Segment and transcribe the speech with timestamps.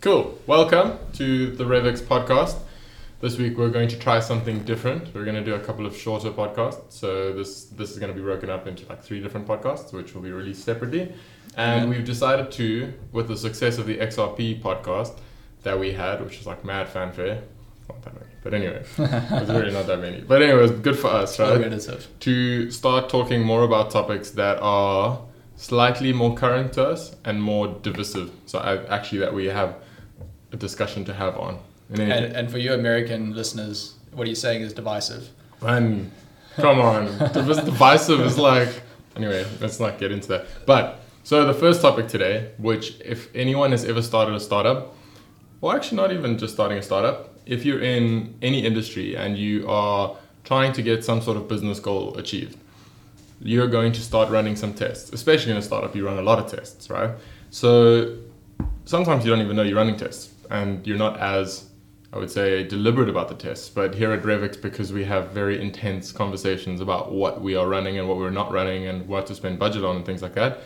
[0.00, 0.38] Cool.
[0.46, 2.56] Welcome to the Revix podcast.
[3.20, 5.14] This week we're going to try something different.
[5.14, 6.80] We're going to do a couple of shorter podcasts.
[6.88, 10.14] So this this is going to be broken up into like three different podcasts, which
[10.14, 11.12] will be released separately.
[11.56, 11.90] And Yeah.
[11.96, 15.18] we've decided to, with the success of the XRP podcast
[15.64, 17.42] that we had, which was like mad fanfare.
[17.88, 20.22] Not that many, but anyway, it was really not that many.
[20.22, 21.60] But anyway, it was good for us, right?
[21.60, 22.06] Relative.
[22.20, 25.20] to start talking more about topics that are
[25.56, 28.30] slightly more current to us and more divisive.
[28.46, 29.74] So I, actually, that we have
[30.60, 31.58] discussion to have on.
[31.90, 35.30] And, And, for you American listeners, what are you saying is divisive?
[35.62, 36.10] and
[36.56, 38.82] come on, divisive is like.
[39.16, 40.46] Anyway, let's not get into that.
[40.66, 44.94] But so the first topic today, which if anyone has ever started a startup,
[45.60, 49.68] or actually not even just starting a startup, if you're in any industry and you
[49.68, 52.56] are trying to get some sort of business goal achieved,
[53.40, 55.12] you're going to start running some tests.
[55.12, 57.10] Especially in a startup, you run a lot of tests, right?
[57.50, 58.16] So
[58.84, 61.70] sometimes you don't even know you're running tests and you're not as
[62.12, 63.68] I would say deliberate about the tests.
[63.68, 67.98] But here at Revix, because we have very intense conversations about what we are running
[67.98, 70.60] and what we're not running and what to spend budget on and things like that,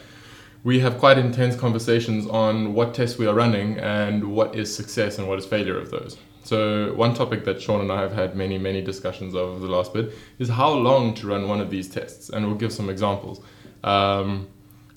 [0.63, 5.19] we have quite intense conversations on what tests we are running and what is success
[5.19, 6.17] and what is failure of those.
[6.45, 9.93] So one topic that Sean and I have had many, many discussions over the last
[9.93, 13.43] bit is how long to run one of these tests, and we'll give some examples.
[13.83, 14.49] Um,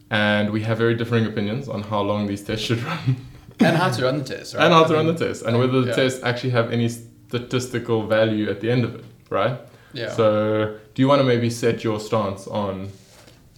[0.10, 3.18] and we have very differing opinions on how long these tests should run
[3.60, 4.66] And how to run the test, right?
[4.66, 5.96] and how to I run the test and whether the yeah.
[5.96, 9.60] tests actually have any statistical value at the end of it, right?
[9.94, 10.12] Yeah.
[10.12, 12.92] So, do you want to maybe set your stance on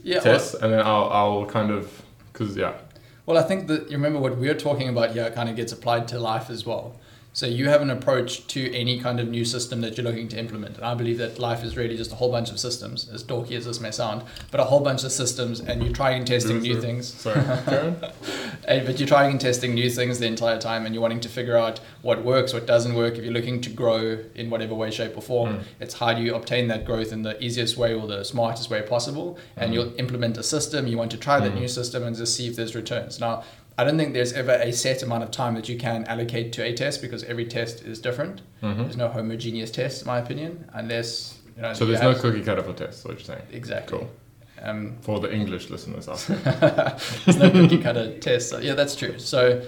[0.02, 0.16] yeah.
[0.16, 2.74] Well, tests, and then I'll I'll kind of because yeah,
[3.30, 6.08] well, I think that you remember what we're talking about here kind of gets applied
[6.08, 6.96] to life as well.
[7.40, 10.38] So you have an approach to any kind of new system that you're looking to
[10.38, 13.24] implement, and I believe that life is really just a whole bunch of systems, as
[13.24, 16.28] dorky as this may sound, but a whole bunch of systems, and you're trying and
[16.28, 16.86] testing new Sorry.
[16.86, 17.14] things.
[17.14, 17.40] Sorry.
[17.40, 21.30] Uh, but you're trying and testing new things the entire time and you're wanting to
[21.30, 23.16] figure out what works, what doesn't work.
[23.18, 25.64] If you're looking to grow in whatever way, shape, or form, Mm.
[25.80, 28.82] it's how do you obtain that growth in the easiest way or the smartest way
[28.82, 29.38] possible.
[29.56, 29.74] And Mm.
[29.76, 31.62] you'll implement a system, you want to try that Mm.
[31.62, 33.18] new system and just see if there's returns.
[33.22, 33.44] Now,
[33.80, 36.64] I don't think there's ever a set amount of time that you can allocate to
[36.64, 38.42] a test because every test is different.
[38.62, 38.78] Mhm.
[38.84, 41.74] There's no homogeneous test, in my opinion, unless you know.
[41.74, 43.06] So there's no cookie cutter for tests.
[43.06, 43.44] What you're saying?
[43.54, 44.00] exactly.
[44.00, 44.10] Cool.
[44.62, 46.98] Um, For the English listeners out there.
[47.26, 48.50] There's no cookie cutter test.
[48.50, 49.18] So, yeah, that's true.
[49.18, 49.62] So,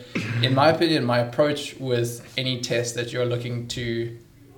[0.44, 4.18] in my opinion, my approach with any test that you're looking to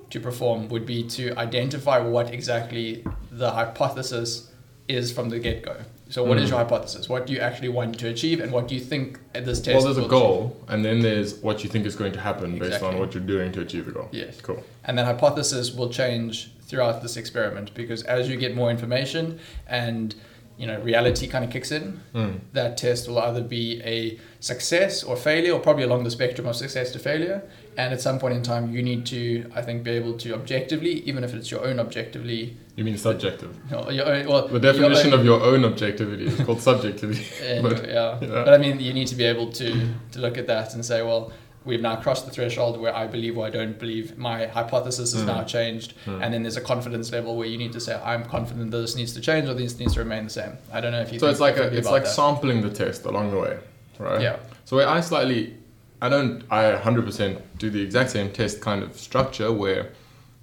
[0.09, 4.50] to perform would be to identify what exactly the hypothesis
[4.88, 5.75] is from the get go.
[6.13, 6.50] So, what is Mm.
[6.51, 7.09] your hypothesis?
[7.09, 9.75] What do you actually want to achieve, and what do you think this test?
[9.84, 12.84] well, there's a goal, and then there's what you think is going to happen based
[12.84, 14.09] on what you're doing to achieve the goal.
[14.12, 14.40] Yes.
[14.40, 14.63] Cool.
[14.85, 20.13] And that hypothesis will change throughout this experiment because as you get more information and
[20.58, 22.40] you know reality kind of kicks in, Mm.
[22.53, 26.56] that test will either be a success or failure, or probably along the spectrum of
[26.56, 27.41] success to failure.
[27.75, 30.92] And at some point in time, you need to, I think, be able to objectively,
[31.09, 33.50] even if it's your own objectively, You mean subjective?
[33.72, 37.25] no, your own, well, The definition your own, of your own objectivity is called subjectivity.
[37.63, 38.19] but- yeah.
[38.22, 38.28] yeah.
[38.46, 39.68] But I mean, you need to be able to
[40.12, 41.31] to look at that and say, well,
[41.66, 44.18] we've now crossed the threshold where I believe or I don't believe.
[44.18, 45.28] My hypothesis has Mm.
[45.28, 46.22] now changed, Mm.
[46.22, 48.96] and then there's a confidence level where you need to say, I'm confident that this
[48.96, 50.57] needs to change or this needs to remain the same.
[50.72, 51.19] I don't know if you.
[51.19, 52.09] So it's like a, it's like that.
[52.09, 53.57] sampling the test along the way,
[54.00, 54.22] right?
[54.22, 54.38] Yeah.
[54.66, 55.56] So where I slightly,
[56.01, 59.90] I don't, I 100% do the exact same test kind of structure where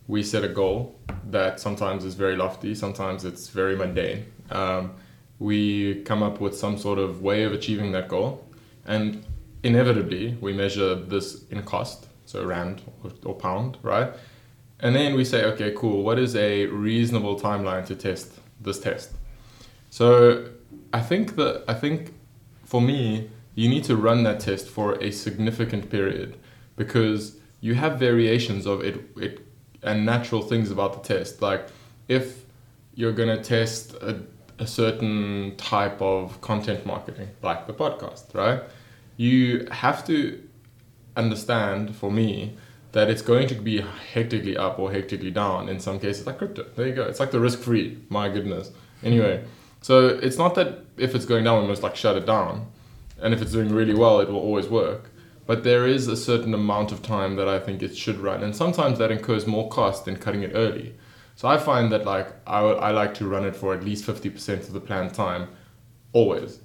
[0.08, 0.94] we set a goal
[1.31, 4.25] that sometimes is very lofty, sometimes it's very mundane.
[4.50, 4.92] Um,
[5.38, 8.44] we come up with some sort of way of achieving that goal,
[8.87, 9.22] and
[9.62, 14.12] inevitably we measure this in cost, so rand or, or pound, right?
[14.81, 16.03] And then we say, okay, cool.
[16.03, 19.12] What is a reasonable timeline to test this test?
[19.91, 20.49] So
[20.93, 22.15] I think that I think
[22.65, 26.37] for me, you need to run that test for a significant period
[26.76, 29.41] because you have variations of it, it
[29.82, 31.43] and natural things about the test.
[31.43, 31.66] Like
[32.09, 32.44] if
[32.94, 34.20] you're gonna test a,
[34.59, 38.62] a certain type of content marketing, like the podcast, right?
[39.20, 40.42] You have to
[41.14, 42.56] understand for me
[42.93, 43.82] that it's going to be
[44.14, 45.69] hectically up or hectically down.
[45.69, 46.64] In some cases like crypto.
[46.75, 47.02] There you go.
[47.02, 48.70] It's like the risk free my goodness.
[49.02, 49.44] Anyway
[49.82, 52.72] so it's not that if it's going down we must like shut it down.
[53.20, 55.11] And if it's doing really well it will always work.
[55.44, 58.43] But there is a certain amount of time that i think it should run.
[58.43, 60.94] And sometimes that incurs more cost than cutting it early.
[61.37, 64.61] So i find that like i, I like to run it for at least 50%
[64.61, 65.49] of the planned time.
[66.14, 66.61] Always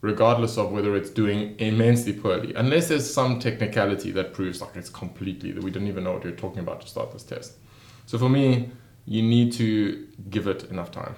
[0.00, 4.88] regardless of whether it's doing immensely poorly, unless there's some technicality that proves like it's
[4.90, 7.54] completely that we don't even know what you're talking about to start this test.
[8.06, 8.70] So for me,
[9.06, 11.16] you need to give it enough time.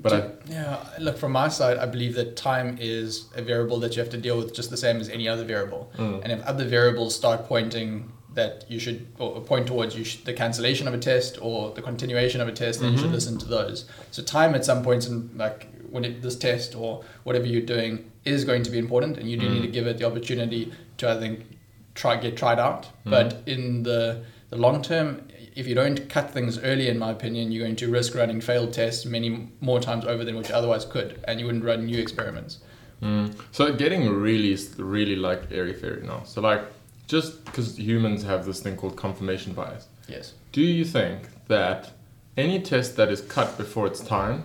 [0.00, 3.94] But I, Yeah, look, from my side, I believe that time is a variable that
[3.94, 5.92] you have to deal with just the same as any other variable.
[5.96, 6.22] Mm.
[6.24, 10.32] And if other variables start pointing that you should, or point towards you should, the
[10.32, 13.12] cancellation of a test or the continuation of a test, then you should Mhm.
[13.12, 13.84] listen to those.
[14.10, 18.44] So time at some points in like when this test or whatever you're doing is
[18.44, 19.54] going to be important, and you do Mm.
[19.54, 21.40] need to give it the opportunity to, I think,
[21.94, 22.84] try get tried out.
[23.06, 23.10] Mm.
[23.10, 25.22] But in the the long term,
[25.56, 28.72] if you don't cut things early, in my opinion, you're going to risk running failed
[28.74, 31.98] tests many more times over than what you otherwise could, and you wouldn't run new
[31.98, 32.58] experiments.
[33.02, 33.34] Mm.
[33.50, 36.22] So getting really, really like airy fairy now.
[36.24, 36.62] So like,
[37.08, 40.34] just because humans have this thing called confirmation bias, Yes.
[40.52, 41.18] do you think
[41.48, 41.90] that
[42.36, 44.44] any test that is cut before its time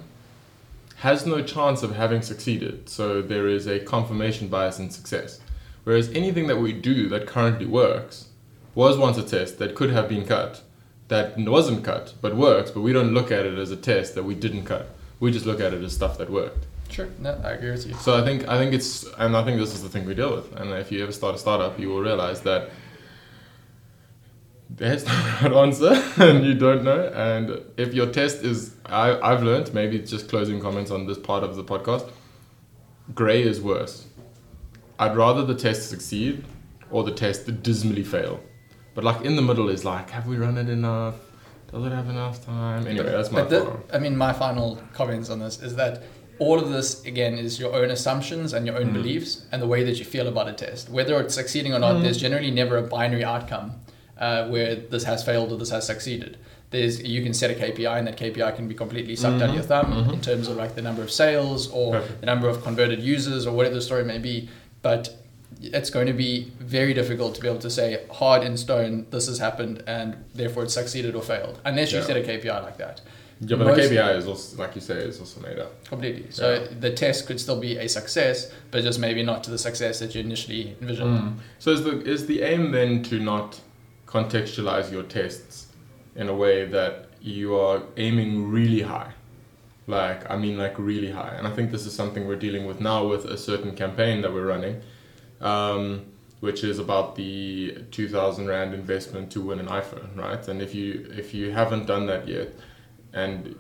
[0.98, 2.90] has no chance of having succeeded?
[2.90, 5.40] So there is a confirmation bias in success.
[5.84, 8.30] Whereas anything that we do that currently works
[8.74, 10.62] was once a test that could have been cut,
[11.08, 14.24] that wasn't cut but works, but we don't look at it as a test that
[14.24, 14.90] we didn't cut.
[15.20, 16.66] We just look at it as stuff that worked.
[16.90, 17.10] Sure.
[17.20, 17.94] No, I agree with you.
[17.96, 20.36] So I think I think it's and I think this is the thing we deal
[20.36, 20.56] with.
[20.56, 22.70] And if you ever start a startup, you will realize that
[24.81, 27.07] there's no right answer and you don't know.
[27.13, 31.18] And if your test is I, I've learned, maybe it's just closing comments on this
[31.18, 32.09] part of the podcast,
[33.15, 34.06] grey is worse.
[35.00, 36.44] I'd rather the test succeed
[36.91, 38.39] or the test dismally fail.
[38.95, 41.15] But like in the middle is like, have we run it enough?
[41.71, 42.88] Does it have enough time?
[42.88, 43.77] Anyway, that's my the.
[43.91, 46.03] I mean, my final comments on this is that
[46.39, 48.94] all of this again is your own assumptions and your own Mm.
[48.94, 50.88] beliefs and the way that you feel about a test.
[50.89, 52.03] Whether it's succeeding or not, Mm.
[52.03, 53.74] there's generally never a binary outcome
[54.19, 56.38] uh, where this has failed or this has succeeded.
[56.69, 59.56] There's you can set a KPI and that KPI can be completely sucked out of
[59.56, 60.14] your thumb Mhm.
[60.14, 62.19] in terms of like the number of sales or Perfect.
[62.22, 64.50] the number of converted users or whatever the story may be.
[64.81, 65.16] But
[65.62, 69.28] it's going to be very difficult to be able to say hard in stone this
[69.28, 73.00] has happened and therefore it succeeded or failed unless you set a KPI like that.
[73.40, 75.72] Yeah, but most- the KPI is also, like you say, is also made up.
[75.86, 76.25] Completely.
[76.31, 76.68] So Yeah.
[76.80, 80.13] the test could still be a success, but just maybe not to the success that
[80.16, 81.18] you initially envisioned.
[81.20, 81.34] Mm.
[81.60, 83.60] So is the is the aim then to not
[84.07, 85.68] contextualize your tests
[86.15, 89.12] in a way that you are aiming really high?
[89.86, 91.36] Like I mean like really high.
[91.38, 94.33] And I think this is something we're dealing with now with a certain campaign that
[94.33, 94.81] we're running.
[95.39, 96.07] Um,
[96.39, 100.48] which is about the 2000 rand investment to win an iPhone, right?
[100.48, 102.53] And if you if you haven't done that yet
[103.13, 103.56] and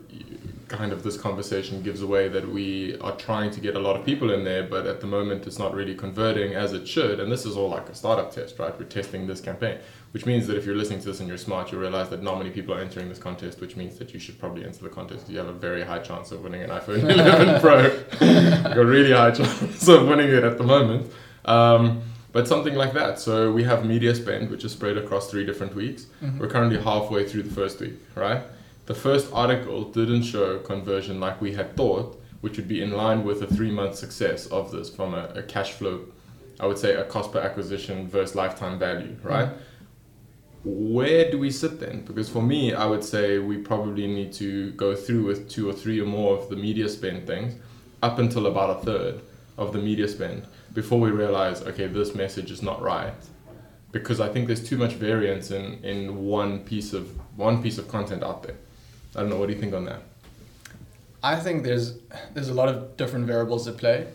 [0.67, 4.05] kind of this conversation gives away that we are trying to get a lot of
[4.05, 7.21] people in there, but at the moment it's not really converting as it should.
[7.21, 8.77] And this is all like a startup test, right?
[8.77, 9.77] We're testing this campaign,
[10.11, 12.37] which means that if you're listening to this and you're smart, you realize that not
[12.37, 15.29] many people are entering this contest, which means that you should probably enter the contest.
[15.29, 17.83] You have a very high chance of winning an iPhone 11 Pro.
[17.83, 21.09] You've got really high chance of winning it at the moment.
[21.45, 22.01] Um,
[22.33, 23.19] but something like that.
[23.19, 26.07] So we have media spend, which is spread across three different weeks.
[26.21, 26.39] Mhm.
[26.39, 28.41] We're currently halfway through the first week, right?
[28.87, 33.25] The first article didn't show conversion like we had thought, which would be in line
[33.25, 36.05] with a three month success of this from a, a cash flow,
[36.57, 39.27] I would say a cost per acquisition versus lifetime value, mm-hmm.
[39.27, 39.49] right?
[40.63, 42.05] Where do we sit then?
[42.05, 45.73] Because for me, I would say we probably need to go through with two or
[45.73, 47.55] three or more of the media spend things
[48.01, 49.21] up until about a third
[49.57, 53.13] of the media spend before we realize, okay, this message is not right.
[53.91, 57.89] Because I think there's too much variance in, in one piece of one piece of
[57.89, 58.55] content out there.
[59.17, 59.37] I don't know.
[59.37, 60.01] What do you think on that?
[61.23, 61.97] I think there's
[62.33, 64.07] there's a lot of different variables at play,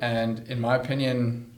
[0.00, 1.50] and in my opinion,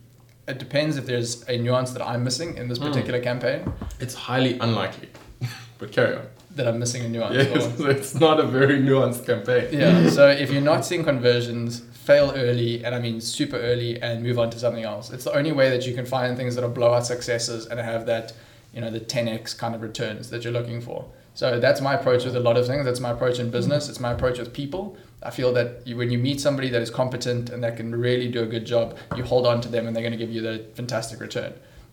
[0.48, 2.86] it depends if there's a nuance that I'm missing in this Mm.
[2.88, 5.08] particular campaign It's highly unlikely,
[5.78, 6.26] but carry on.
[6.56, 7.36] that I'm missing a nuance.
[7.36, 9.68] Yes, or- it's not a very nuanced campaign.
[9.72, 10.08] yeah.
[10.08, 14.38] So if you're not seeing conversions, fail early, and I mean super early, and move
[14.38, 15.10] on to something else.
[15.10, 18.06] It's the only way that you can find things that are blowout successes and have
[18.06, 18.32] that,
[18.72, 21.04] you know, the 10x kind of returns that you're looking for.
[21.36, 22.86] So that's my approach with a lot of things.
[22.86, 23.90] That's my approach in business.
[23.90, 24.96] It's my approach with people.
[25.22, 28.28] I feel that you, when you meet somebody that is competent and that can really
[28.28, 30.40] do a good job, you hold on to them and they're going to give you
[30.40, 31.52] the fantastic return.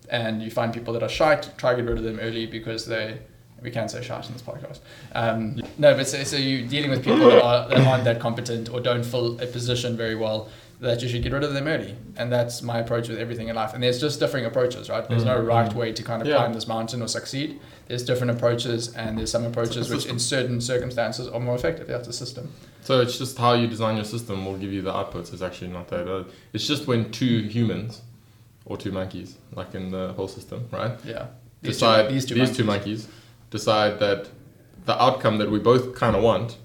[0.09, 2.85] And you find people that are shy, try to get rid of them early because
[2.85, 3.19] they
[3.61, 4.79] we can't say shite in this podcast.
[5.13, 8.69] Um, no, but so, so you're dealing with people that, are, that aren't that competent
[8.69, 10.49] or don't fill a position very well,
[10.79, 11.95] that you should get rid of them early.
[12.17, 13.73] And that's my approach with everything in life.
[13.73, 15.07] And there's just differing approaches, right?
[15.07, 15.47] There's no Mhm.
[15.47, 16.35] right way to kind of Yeah.
[16.37, 17.59] climb this mountain or succeed.
[17.87, 21.87] There's different approaches, and there's some approaches which, in certain circumstances, are more effective.
[21.87, 22.49] That's a system.
[22.81, 25.31] So it's just how you design your system will give you the outputs.
[25.31, 26.07] It's actually not that.
[26.07, 28.01] Uh, it's just when two humans
[28.65, 30.93] or two monkeys, like in the whole system, right?
[31.05, 31.27] Yeah.
[31.61, 32.65] decide these two, monkeys.
[32.65, 33.07] monkeys
[33.49, 34.27] decide that
[34.85, 36.57] the outcome that we both kind of want,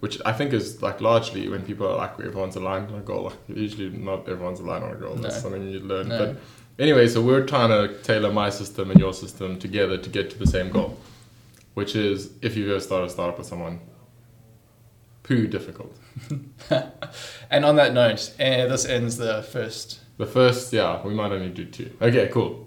[0.00, 3.24] which I think is like largely when people are like everyone's aligned on a goal.
[3.24, 5.14] Like, usually not everyone's aligned on a goal.
[5.16, 5.40] That's No.
[5.42, 6.08] something you learn.
[6.08, 6.18] No.
[6.18, 6.36] But
[6.78, 10.38] anyway, so we're trying to tailor my system and your system together to get to
[10.38, 10.98] the same goal,
[11.74, 13.80] which is if you've ever started a startup with someone,
[15.22, 15.96] poo difficult.
[17.50, 21.50] and on that note, uh, this ends the first The first, yeah, we might only
[21.50, 21.90] do two.
[22.00, 22.64] Okay, cool.